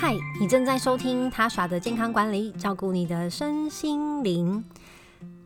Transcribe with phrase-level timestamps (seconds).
[0.00, 4.64] 嗨，你正在收听他耍的健康管理，照顾你的身心灵。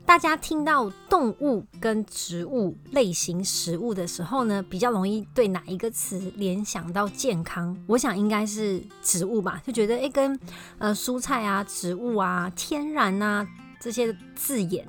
[0.07, 7.77] 大家听到动物跟植物类型食物的时候呢，比较容易对哪一个词联想到健康？
[7.89, 10.39] 我想应该是植物吧，就觉得诶，跟
[10.79, 13.45] 呃蔬菜啊、植物啊、天然啊
[13.81, 14.89] 这些字眼，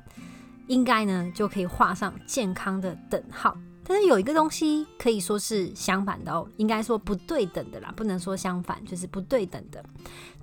[0.68, 3.56] 应该呢就可以画上健康的等号。
[3.88, 9.84] 但是有一个东西可以说是相反的哦，应该说不对等的啦，不能说相反，就是不对等的，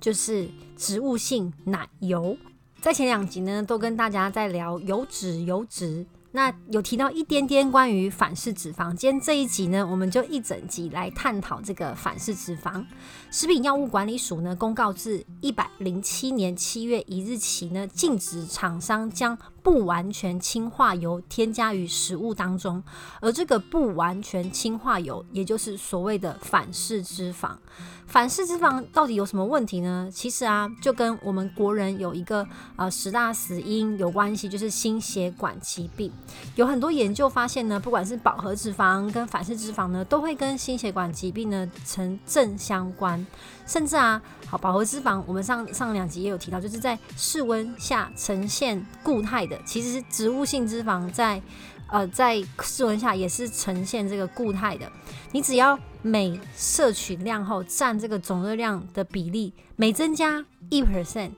[0.00, 2.36] 就是植物性奶油。
[2.80, 6.06] 在前两集呢，都跟大家在聊油脂，油脂。
[6.32, 12.84] 那有提到一点点关于反式脂肪，今天这一集呢，我们就一整集来探讨这个反式脂肪。
[13.30, 22.80] 食品药物管理署呢公告自一百零七年七月一日起呢，禁止厂商将不完全氢化油添加于食物当中。
[23.20, 27.56] 而这个不完全氢化油，也就是所谓的反式脂肪。
[28.06, 30.10] 反式脂肪到底有什么问题呢？
[30.12, 36.12] 其实啊，就跟我们国人有一个呃十大死因有关系，就是心血管疾病。
[36.54, 43.26] 有很多研究发现呢，不管是饱和脂肪跟反式脂肪呢，都会跟心血管疾病呢成正相关。
[43.66, 51.40] 甚至啊，好饱和脂肪，我们上上两集也有提到，就是在室温下呈现固态的，其实植物性脂肪在
[51.88, 54.90] 呃在室温下也是呈现这个固态的。
[55.32, 61.30] 你只要每摄取量后占这个总热量的比例每增加一 percent。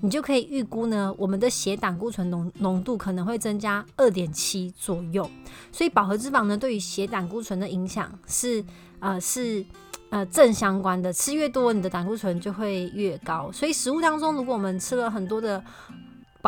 [0.00, 5.28] 你就可以预估呢，我们的血胆固醇浓浓度可能会增加二点七左右。
[5.72, 8.64] 所以饱和脂肪呢，对于血胆固醇的影响是
[9.00, 9.66] 呃是
[10.10, 13.50] 呃正相关的，吃越多，你的胆固醇就会越高。
[13.50, 15.60] 所以食物当中，如果我们吃了很多的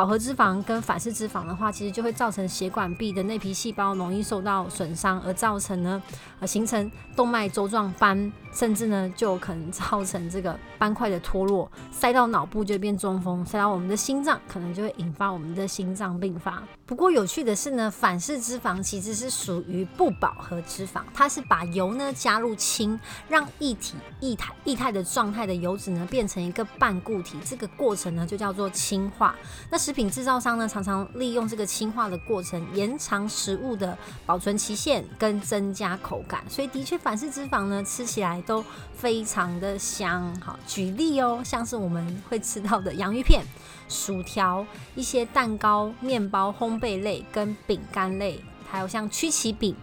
[0.01, 6.03] 饱和脂肪跟反式脂肪的话，其实就会造成血管壁的内皮细胞容易受到损伤，而造成呢
[6.39, 8.33] 呃形成动脉粥状斑。
[8.51, 16.61] 甚至呢，就可能造成这个斑块的脱落，塞到脑部就变中风，塞到我们的心脏，可能就会引发我们的心脏病发。
[16.91, 29.37] 不过有趣的是呢，反式脂肪其实是属于不饱和脂肪，它是把油呢加入氢，让液体液态液态的状态的油脂呢变成一个半固体，这个过程呢就叫做氢化。
[29.71, 33.97] 那食品制造商呢常常利用这个氢化的过程，延长食物的
[34.27, 38.43] 保存期限跟增加口感，所以的确反式脂肪呢吃起来。
[38.47, 38.65] 都
[38.97, 43.45] 非常的香，好，举例哦，像是我们会吃到的洋芋片、
[43.91, 44.65] 薯条、
[44.95, 48.41] 一些蛋糕、面包、烘焙类跟饼干类，
[48.71, 49.77] 还有像曲奇饼，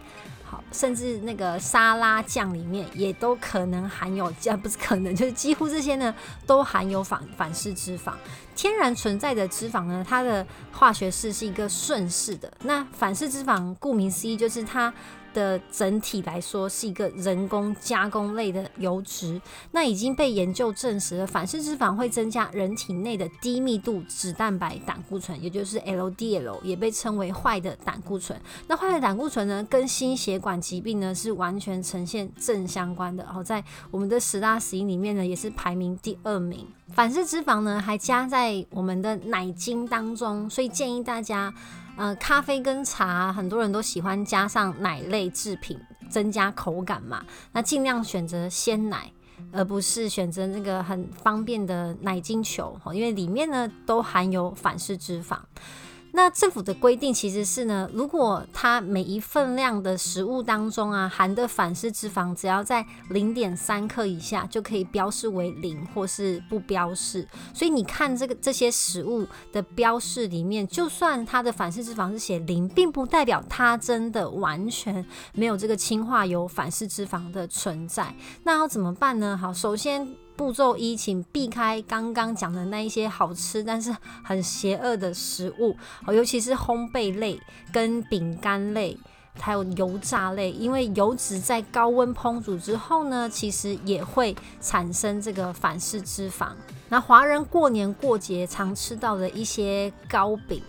[0.44, 8.14] 好，甚至那个沙拉酱里面也都可能含有，呃，不是可能，就是几乎这些呢都含有反反式脂肪。
[8.56, 14.92] 天然存在的脂肪呢，它的化学式是一个顺式的，那反式脂肪顾名思义就是它。
[15.38, 19.40] 的整体来说是一个人工加工类的油脂，
[19.72, 28.40] 那已经被研究证实了，反式脂肪会增加人体内的低密度脂蛋白胆固醇，也就是 LDL，也被称为坏的胆固醇。
[28.66, 33.24] 那坏的胆固醇呢，跟心血管疾病呢是完全呈现正相关的。
[33.24, 36.66] 然后在我们的十大死因里面呢，也是排名第二名。
[36.94, 41.54] 反式脂肪呢还加在我们的奶精当中，所以建议大家。
[41.98, 47.26] 呃，咖啡跟茶，很多人都喜欢加上奶类制品，增加口感嘛。
[47.52, 49.12] 那尽量选择鲜奶，
[49.52, 55.38] 而不是选择那个很方便的奶精球，因为里面呢都含有反式脂肪。
[56.18, 67.28] 那政府的规定其实是呢，如果它每一份量的食物当中啊含的反式脂肪只要在零点三克以下，就可以标示为零或是不标示。
[67.54, 78.16] 所以你看这个这些食物的标示里面，就算它的反式脂肪是写零，并不代表它真的完全没有这个氢化油反式脂肪的存在。
[78.44, 79.38] 那要怎么办呢？
[79.40, 80.27] 好，首先。
[80.38, 83.94] 步骤一，请避开刚刚讲的那一些好吃但是
[84.24, 85.76] 很邪恶的食物，
[86.14, 87.42] 尤其是烘焙类、
[87.74, 88.96] 跟饼干类，
[89.40, 96.50] 还有油炸类，因为油脂在高温烹煮之后呢，其实也会产生这个反式脂肪。
[96.90, 100.62] 那华人过年过节常吃到的一些糕饼。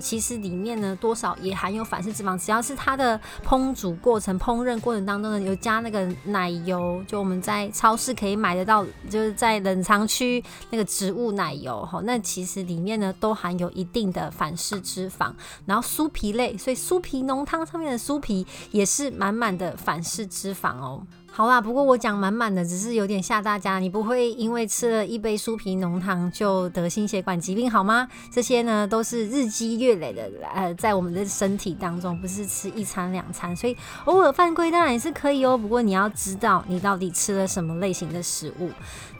[0.00, 2.38] 其实里面呢，多少也含有反式脂肪。
[2.38, 15.32] 只要是它的烹煮过程、烹饪过程当中呢，有加那个奶油，就我们在超市可以买得到，就是在冷藏区那个植物奶油，哈，那其实里面呢都含有一定的反式脂肪。
[15.66, 21.02] 然后酥皮类，所以酥皮浓汤上面的酥皮也是满满的反式脂肪哦。
[21.34, 23.78] 好啦，不过我讲满满的，只是有点吓大家。
[23.78, 28.06] 你不会因为吃了一杯酥皮浓汤就得心血管疾病好吗？
[28.30, 33.74] 这些呢都是日积月累的，呃，在我们的身体当中，不是吃一餐两餐，所以
[34.04, 35.56] 偶尔犯规当然也是可以哦。
[35.56, 38.70] 不过你要知道你到底吃了什么类型的食物。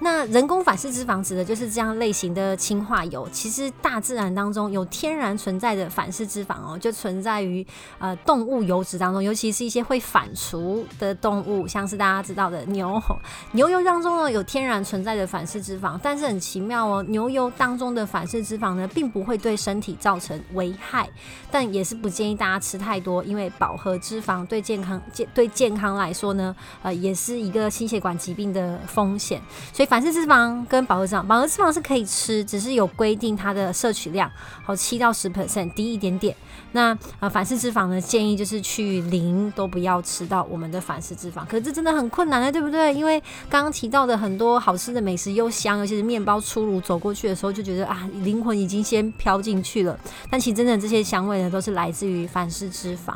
[0.00, 3.26] 那人工反式脂肪指的就是这样类型的氢化油。
[3.32, 7.67] 其实大自然当中有天然存在的反式脂肪哦，就存在于
[7.99, 12.02] 呃动物油脂当中，尤其是一些会反刍的动物，像是。
[12.03, 13.01] 大家知道的牛
[13.53, 21.09] 牛油当中呢有天然存在的反式脂肪，但是很奇妙哦，牛油当中的反式脂肪呢并不会对身体造成危害，
[21.49, 26.53] 但也是不建议大家吃太多，因为饱和脂肪对健康健对健康来说呢，
[26.83, 29.41] 呃也是一个心血管疾病的风险。
[29.73, 34.29] 所以反式脂肪跟饱和脂肪，饱和脂肪是可以吃，只是有规定它的摄取量，
[34.65, 36.35] 好七到十 percent 低一点点。
[36.73, 41.92] 那啊反式脂肪呢建议就是去零都不要吃到我们的反式脂肪，可是这真的。
[41.97, 42.93] 很困难的，对不对？
[42.94, 49.99] 因为刚刚提到的很多好吃的美食又香，尤其是面包出炉走过去的时候，就觉得啊，灵魂已经先飘进去了。
[50.31, 53.15] 但其实真的这些香味呢，都是来自于反式脂肪。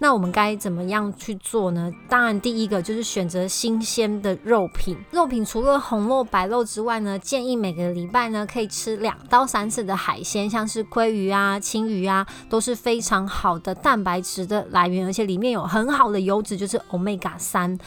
[0.00, 1.92] 那我们该怎么样去做呢？
[2.08, 4.96] 当然，第一个就是选择新鲜的肉品。
[5.10, 17.78] 肉品除了红肉、白肉之外呢，建议每个礼拜呢可以吃两到三次的海鲜，像是鲑鱼啊、青鱼啊，都是非常好的蛋白质的来源，而且里面有很好的油脂，就是 omega 三。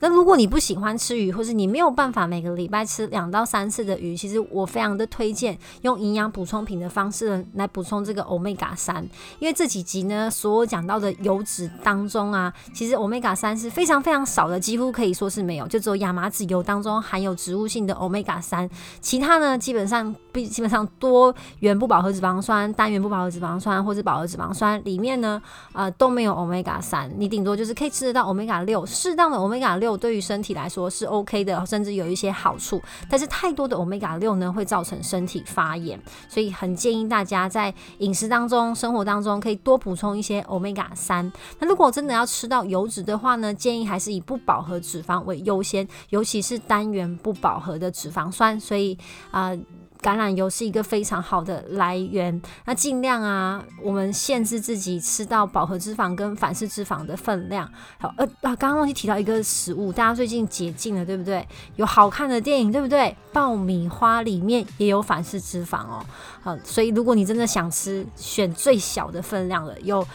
[0.00, 9.02] 那如果你不喜欢吃鱼，或是你没有办法每个礼拜吃两到三次的鱼，其实我非常的推荐用营养补充品的方式来补充这个欧米伽三。
[9.38, 18.68] 因为这几集呢，所有讲到的油脂当中啊，其实欧米伽三是非常非常少的，几乎可以说是没有，就只有亚麻籽油当中含有植物性的欧米伽三，
[19.00, 25.40] 其他呢基本上基本上多元不饱和脂肪酸、单元不饱和脂肪酸或者饱和脂肪酸里面呢，
[25.72, 29.86] 呃都没有欧米伽三，你顶多就是可以吃得到欧米伽六，适当的欧米伽六。
[29.86, 32.82] 六对于身体来说是 OK 的，甚至有一些好处。
[33.08, 35.96] 但是太多的 Omega 六呢，会造成身体发炎，
[36.28, 41.32] 所以很建议大家在饮食当中、生活当中可以多补充一些 Omega 三。
[41.60, 48.58] 那如果真的要吃到油脂的话呢，建议还是以不饱和脂肪为优先，尤其是单元不饱和的脂肪酸。
[48.58, 48.98] 所以
[49.30, 49.56] 啊。
[50.02, 57.68] 橄榄油是一个非常好的来源，那尽量啊，我们限制自己吃到饱和脂肪跟反式脂肪的分量。
[57.98, 61.46] 好，呃啊，刚刚忘记提到一个食物，大家最近解禁了，对不对？
[61.76, 63.16] 有好看的电影，对不对？
[63.32, 66.04] 爆米花里面也有反式脂肪哦。
[66.42, 70.06] 好，所以如果你真的想吃，选最小的分量了，有。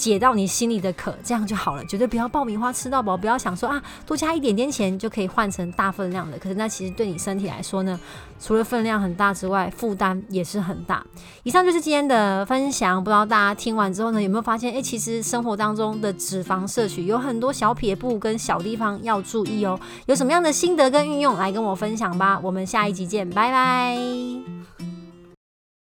[0.00, 1.84] 解到你心里的渴，这样就好了。
[1.84, 6.38] 绝对不要爆米花吃到饱，不要想说啊，多加一点点钱就可以换成大分量的。
[6.38, 8.00] 可是那其实对你身体来说呢，
[8.40, 11.04] 除了分量很大之外，负担也是很大。
[11.42, 14.72] 以上就是今天的分享，不知道大家听完之后呢，有没有发现？
[14.72, 19.78] 哎，其实生活当中的脂肪摄取有很多小撇步跟小地方要注意哦。
[20.06, 22.40] 有什么样的心得跟运用，来跟我分享吧。
[22.42, 24.79] 我们下一集见，拜拜。